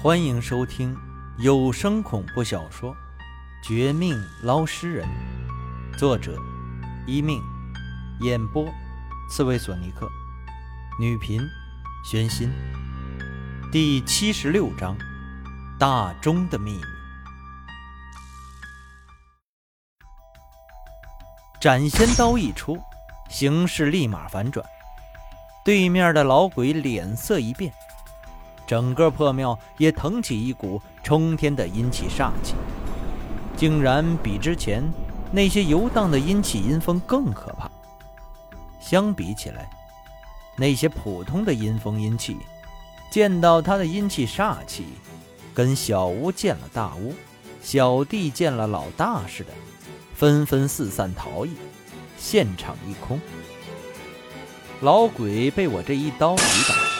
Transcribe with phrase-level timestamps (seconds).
[0.00, 0.96] 欢迎收听
[1.38, 2.92] 有声恐怖小说
[3.66, 5.04] 《绝命捞尸人》，
[5.98, 6.40] 作者：
[7.04, 7.42] 一命，
[8.20, 8.64] 演播：
[9.28, 10.08] 刺猬索尼克，
[11.00, 11.42] 女频：
[12.08, 12.48] 玄心。
[13.72, 14.96] 第七十六章：
[15.80, 16.82] 大钟的秘密。
[21.60, 22.78] 斩仙刀一出，
[23.28, 24.64] 形势立马反转，
[25.64, 27.72] 对面的老鬼脸色一变。
[28.68, 32.52] 整个破庙也腾起一股冲天的阴气煞气，
[33.56, 34.84] 竟然比之前
[35.32, 37.70] 那些游荡的阴气阴风更可怕。
[38.78, 39.70] 相比起来，
[40.54, 42.36] 那些普通的阴风阴气，
[43.10, 44.84] 见到他的阴气煞气，
[45.54, 47.14] 跟小巫见了大巫、
[47.62, 49.52] 小弟见了老大似的，
[50.14, 51.52] 纷纷四散逃逸，
[52.18, 53.18] 现场一空。
[54.82, 56.97] 老鬼被我这一刀击倒。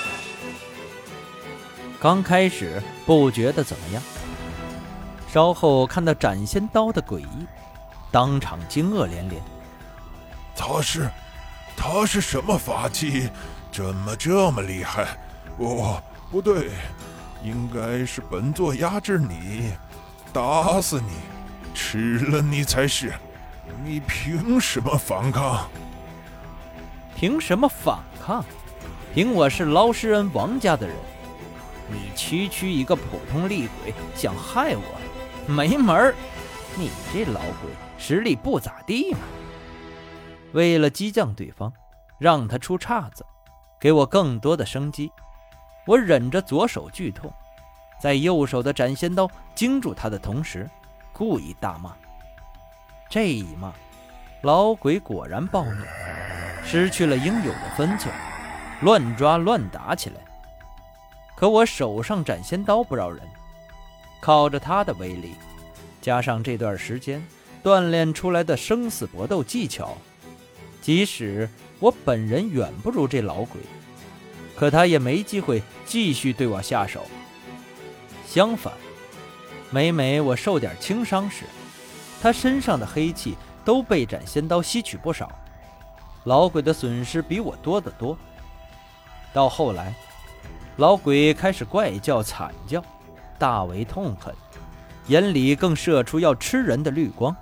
[2.01, 4.01] 刚开始不觉得怎么样，
[5.29, 7.47] 稍后看到斩仙刀的诡异，
[8.13, 9.43] 当场惊愕连连。
[10.55, 11.11] 他是，
[11.77, 13.29] 他是什么法器？
[13.73, 15.09] 怎么这么厉害？
[15.57, 15.97] 不，
[16.31, 16.71] 不对，
[17.43, 19.73] 应该是本座压制你，
[20.33, 21.11] 打死你，
[21.75, 23.13] 吃了你才是。
[23.85, 25.69] 你凭什么反抗？
[27.17, 28.45] 凭什么反抗？
[29.13, 30.97] 凭我是捞尸人王家的人。
[31.91, 36.15] 你区区一个普通厉鬼，想害我，没门儿！
[36.77, 39.21] 你这老鬼实力不咋地嘛。
[40.53, 41.73] 为了激将对方，
[42.19, 43.25] 让他出岔子，
[43.81, 45.11] 给我更多的生机，
[45.87, 47.33] 我忍着左手剧痛，
[48.01, 50.69] 在右手的斩仙刀惊住他的同时，
[51.13, 51.95] 故意大骂。
[53.09, 53.73] 这一骂，
[54.43, 55.85] 老鬼果然暴怒，
[56.65, 58.15] 失去了应有的分寸，
[58.83, 60.21] 乱抓乱打起来。
[61.39, 63.23] 可我手上斩仙刀不饶人，
[64.19, 65.35] 靠着它的威力，
[66.03, 67.25] 加上这段时间
[67.63, 69.97] 锻炼出来的生死搏斗技巧，
[70.83, 71.49] 即使
[71.79, 73.61] 我本人远不如这老鬼，
[74.57, 77.07] 可他也没机会继续对我下手。
[78.27, 78.73] 相反，
[79.71, 81.45] 每每我受点轻伤时，
[82.21, 85.31] 他身上的黑气都被斩仙刀吸取不少。
[86.25, 88.19] 老鬼的损失比我多得多。
[89.33, 89.95] 到后来。
[90.79, 92.81] 老鬼开始怪叫惨叫，
[93.37, 94.33] 大为痛恨，
[95.09, 97.35] 眼里更射出要吃人的绿光。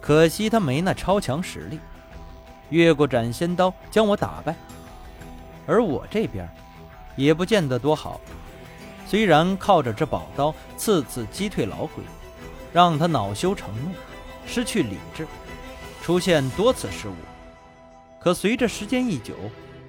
[0.00, 1.78] 可惜他没那超强实力，
[2.70, 4.52] 越过斩仙刀将我打败。
[5.64, 6.48] 而我这边，
[7.14, 8.20] 也不见得多好。
[9.06, 12.02] 虽然靠着这宝刀次次击退老鬼，
[12.72, 13.92] 让他恼羞成怒，
[14.44, 15.24] 失去理智，
[16.02, 17.14] 出现多次失误，
[18.18, 19.34] 可随着时间一久。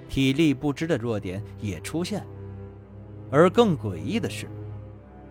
[0.10, 2.26] 体力不支的弱点也出现，
[3.30, 4.48] 而更诡异的是，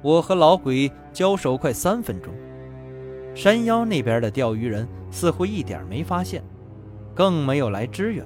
[0.01, 2.33] 我和老鬼交手快三分钟，
[3.35, 6.45] 山腰那边的钓鱼人似乎一点没发现，
[7.13, 8.25] 更没有来支援。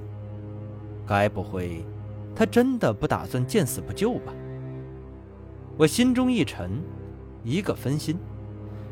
[1.05, 1.83] 该不会
[2.35, 4.31] 他真的不打算见死不救吧？
[5.75, 6.81] 我心中一沉，
[7.43, 8.17] 一个分心，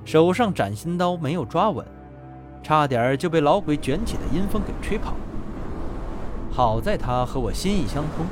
[0.03, 1.85] 手上斩心刀没有抓稳，
[2.63, 5.13] 差点就被老鬼卷起的阴风给吹跑。
[6.51, 8.25] 好在他和我心意相通，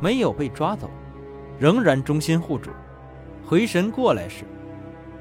[0.00, 0.90] 没有被抓走，
[1.58, 2.70] 仍然忠心护主。
[3.46, 4.44] 回神过来时，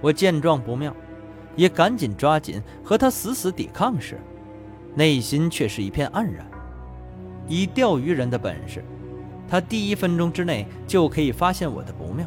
[0.01, 0.93] 我见状不妙，
[1.55, 4.19] 也赶紧抓紧和他死死抵抗时，
[4.93, 6.45] 内心却是一片黯然。
[7.47, 8.83] 以钓鱼人的本事，
[9.47, 12.25] 他第一分钟之内就可以发现我的不妙，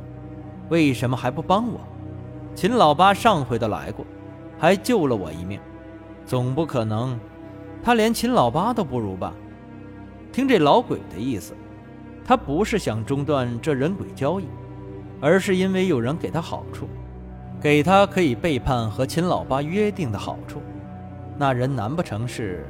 [0.71, 1.81] 为什么还不帮我？
[2.55, 4.05] 秦老八上回都来过，
[4.59, 5.61] 还救了我一命，
[6.25, 7.19] 总不可能
[7.83, 9.35] 他连秦老八都不如吧？
[10.35, 11.55] 听这老鬼的意思，
[12.25, 14.49] 他不是想中断这人鬼交易，
[15.21, 16.89] 而是因为有人给他好处，
[17.61, 20.61] 给他可以背叛和秦老八约定的好处。
[21.39, 22.67] 那人难不成是？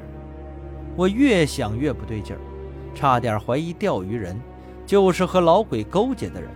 [0.95, 2.41] 我越想越不对劲儿，
[2.95, 4.39] 差点怀疑钓鱼人
[4.85, 6.51] 就是和老鬼勾结的人。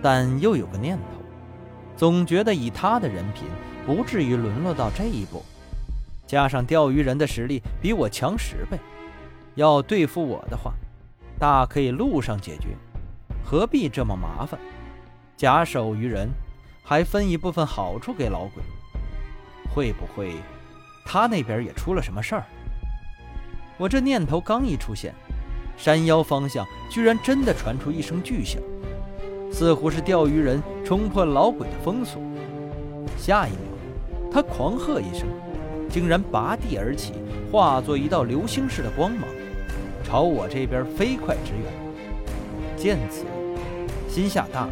[0.00, 1.20] 但又有个念头，
[1.94, 3.44] 总觉得以他的人品，
[3.84, 5.42] 不至于沦落到这一步。
[6.26, 8.78] 加上钓鱼人的实力比我强十倍。
[9.56, 10.72] 要对付我的话，
[11.38, 12.68] 大可以路上解决，
[13.42, 14.60] 何必这么麻烦？
[15.34, 16.28] 假手于人，
[16.84, 18.62] 还分一部分好处给老鬼，
[19.74, 20.34] 会不会
[21.06, 22.44] 他那边也出了什么事儿？
[23.78, 25.14] 我这念头刚一出现，
[25.76, 28.60] 山腰方向居然真的传出一声巨响，
[29.50, 32.20] 似乎是钓鱼人冲破老鬼的封锁。
[33.16, 35.26] 下一秒，他狂喝一声，
[35.88, 37.14] 竟然拔地而起，
[37.50, 39.26] 化作一道流星似的光芒。
[40.06, 43.24] 朝我这边飞快支援，见此，
[44.08, 44.70] 心下大安，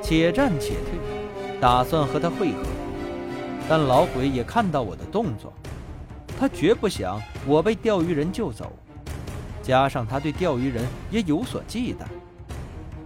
[0.00, 2.62] 且战且退，打算和他会合。
[3.68, 5.52] 但老鬼也看到我的动作，
[6.38, 8.72] 他绝不想我被钓鱼人救走，
[9.64, 12.04] 加上他对钓鱼人也有所忌惮。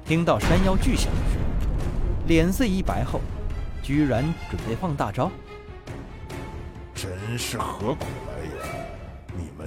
[0.05, 1.38] 听到山腰巨响时，
[2.27, 3.19] 脸色一白后，
[3.82, 5.31] 居然准备放大招。
[6.94, 8.05] 真是何苦！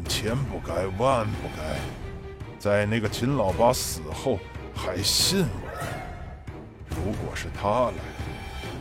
[0.06, 1.80] 千不该万不该，
[2.60, 4.40] 在那个秦老八死后
[4.74, 5.68] 还信我。
[6.90, 7.94] 如果是他来，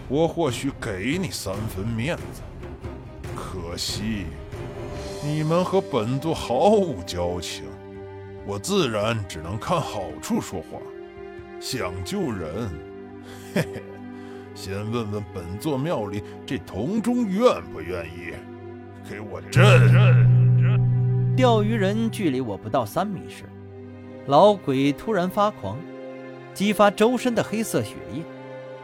[0.09, 2.43] 我或许给你三分面子。
[3.35, 4.27] 可惜，
[5.23, 7.65] 你们和本座毫无交情，
[8.47, 10.79] 我自然只能看好处说话。
[11.61, 12.71] 想救人，
[13.55, 13.83] 嘿嘿，
[14.55, 18.35] 先问问本座庙里这铜钟愿不愿意
[19.09, 20.36] 给我震？
[21.37, 23.45] 钓鱼人距离我不到三米时，
[24.27, 25.77] 老鬼突然发狂，
[26.55, 28.23] 激发周身的黑色血液，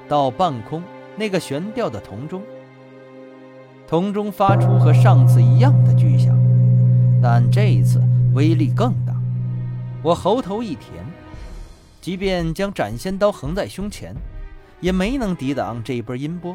[0.06, 0.82] 到半空
[1.16, 2.42] 那个悬吊的铜钟。
[3.86, 6.38] 铜钟发出和上次一样的巨响，
[7.22, 8.02] 但这一次
[8.34, 9.14] 威力更大。
[10.02, 11.02] 我喉头一甜。
[12.02, 14.14] 即便将斩仙刀横在胸前，
[14.80, 16.54] 也没能抵挡这一波音波，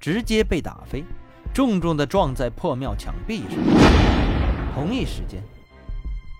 [0.00, 1.04] 直接被打飞，
[1.52, 4.37] 重重的撞在破庙墙壁上。
[4.78, 5.42] 同一时间，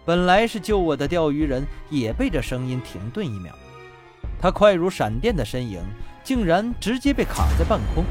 [0.05, 3.51] 本来是救我的钓鱼人也被这声音停顿一秒，
[4.41, 5.81] 他快如闪电的身影
[6.23, 8.05] 竟然直接被卡在半空，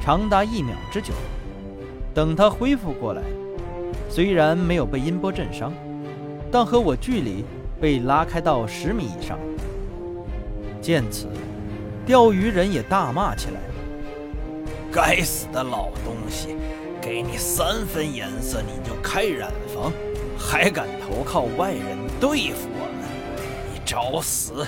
[0.00, 1.12] 长达一秒之久。
[2.14, 3.22] 等他恢复过来，
[4.08, 5.74] 虽然没有被音波震伤，
[6.50, 7.44] 但和我距离。
[7.80, 9.38] 被拉开到十米以上。
[10.82, 11.28] 见此，
[12.04, 13.60] 钓鱼人也大骂起来
[14.92, 16.56] ：“该死的老东西，
[17.00, 19.90] 给你三分颜色你就开染坊，
[20.38, 23.08] 还敢投靠外人对付我们？
[23.72, 24.66] 你找死！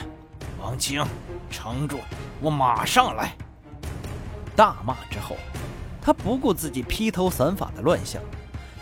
[0.58, 1.04] 王清，
[1.50, 1.98] 撑住，
[2.40, 3.36] 我马上来！”
[4.56, 5.36] 大骂之后，
[6.00, 8.22] 他不顾自己披头散发的乱象，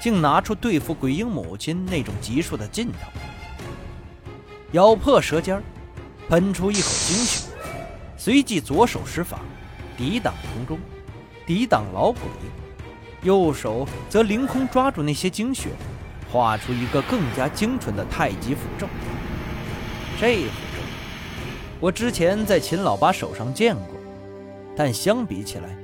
[0.01, 3.11] 竟拿出对付鬼婴母亲那种急术的劲头。
[4.73, 5.61] 咬破舌尖，
[6.29, 7.49] 喷出一口精血，
[8.17, 9.41] 随即左手施法，
[9.97, 10.79] 抵挡红钟，
[11.45, 12.23] 抵挡老鬼；
[13.23, 15.71] 右手则凌空抓住那些精血，
[16.31, 18.87] 画出一个更加精纯的太极符咒。
[20.19, 20.83] 这符咒，
[21.81, 23.97] 我之前在秦老八手上见过，
[24.77, 25.77] 但相比起来，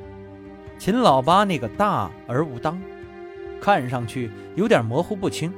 [0.78, 2.80] 秦老八那个大而无当，
[3.60, 5.52] 看上去有点模糊不清，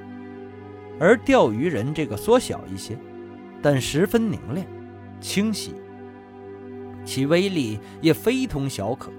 [0.99, 2.99] 而钓鱼人这个缩小一些。
[3.61, 4.65] 但十分凝练、
[5.21, 5.75] 清晰，
[7.05, 9.11] 其威力也非同小可。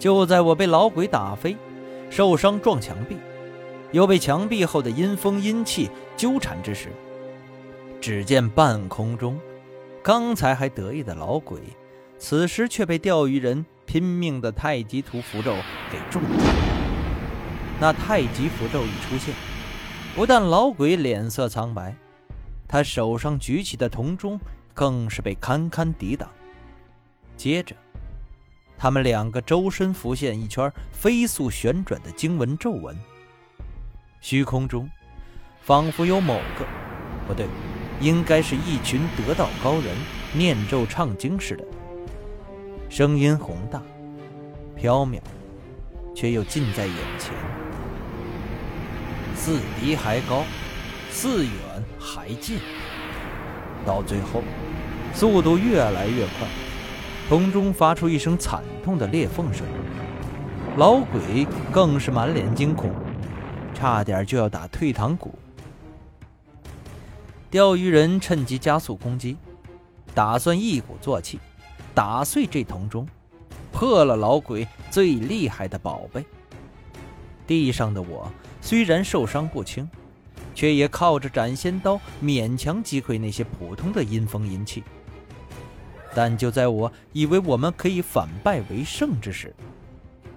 [0.00, 1.54] 就在我被老鬼打飞、
[2.08, 3.18] 受伤撞墙壁，
[3.92, 6.88] 又被墙壁后的阴风阴气纠缠之时，
[8.00, 9.38] 只见半空中，
[10.02, 11.60] 刚才还得意的老鬼，
[12.18, 15.54] 此时却被钓鱼人拼命的太极图符咒
[15.92, 16.28] 给中了。
[17.78, 19.34] 那太极符咒一出现，
[20.16, 21.94] 不但老鬼脸色苍白。
[22.66, 24.40] 他手上举起的铜钟
[24.72, 26.30] 更是被堪堪抵挡。
[27.36, 27.76] 接着，
[28.82, 32.98] 他们两个周身浮现一圈飞速旋转的经文咒文，
[34.22, 34.88] 虚空中
[35.60, 36.64] 仿佛有某个，
[37.28, 37.46] 不对，
[38.00, 39.94] 应该是一群得道高人
[40.32, 41.64] 念咒唱经似的，
[42.88, 43.82] 声音宏大、
[44.74, 45.20] 飘渺，
[46.16, 47.34] 却又近在眼前，
[49.36, 50.42] 似离还高。
[51.12, 51.52] 似远
[51.98, 52.60] 还近，
[53.84, 54.44] 到最后，
[55.12, 56.46] 速度越来越快，
[57.30, 59.64] 空中发出一声惨痛的裂缝声。
[60.76, 62.92] 老鬼更是满脸惊恐，
[63.72, 65.32] 差点就要打退堂鼓。
[67.48, 69.36] 钓鱼人趁机加速攻击，
[70.12, 71.38] 打算一鼓作气
[71.94, 73.06] 打碎这铜钟，
[73.70, 76.24] 破了老鬼最厉害的宝贝。
[77.46, 78.28] 地上的我
[78.60, 79.88] 虽然受伤不轻。
[80.52, 84.82] 却也靠着斩仙刀勉强击溃那些普通的阴风阴气。
[86.14, 89.54] 但就在我以为我们可以反败为胜之时，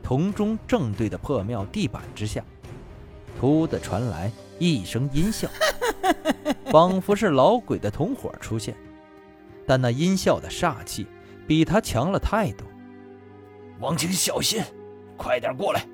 [0.02, 2.44] 铜钟正对的破庙地板之下，
[3.40, 5.48] 突的传来一声阴笑，
[6.66, 8.76] 仿佛是老鬼的同伙出现，
[9.66, 11.08] 但那阴笑的煞气
[11.48, 12.68] 比他强了太多。
[13.80, 14.62] 王清，小心，
[15.18, 15.86] 快点过来！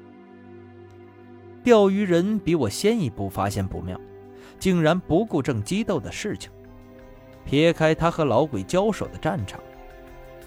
[1.64, 4.00] 钓鱼人比我先一步发现不妙。
[4.60, 6.52] 竟然不顾正激斗的事情，
[7.46, 9.58] 撇开他和老鬼交手的战场，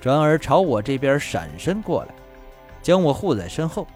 [0.03, 2.09] 转而朝我这边闪身过来，
[2.83, 3.87] 将我护在身后。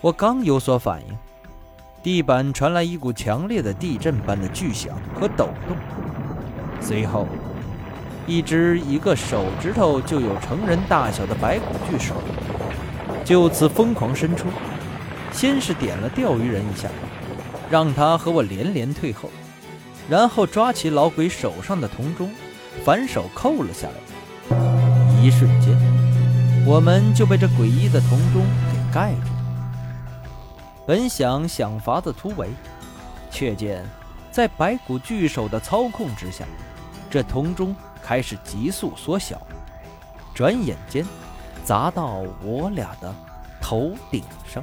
[0.00, 1.16] 我刚有所反应，
[2.02, 5.76] 地板传来一股强烈的地震般的巨响和抖动，
[6.80, 7.28] 随后
[8.26, 12.16] 一只一个手指头就有成人大小的白骨巨手，
[13.24, 14.48] 就此疯狂伸出。
[15.30, 16.88] 先是点了钓鱼人一下，
[17.70, 19.30] 让他和我连连退后，
[20.08, 22.28] 然后抓起老鬼手上的铜钟，
[22.84, 23.94] 反手扣了下来。
[25.26, 25.76] 一瞬间，
[26.64, 29.30] 我们就被这诡异的铜钟给盖住。
[30.86, 32.50] 本想想法子突围，
[33.28, 33.84] 却见
[34.30, 36.44] 在白骨巨手的操控之下，
[37.10, 39.44] 这铜钟开始急速缩小，
[40.32, 41.04] 转眼间
[41.64, 43.12] 砸到我俩的
[43.60, 44.62] 头顶上。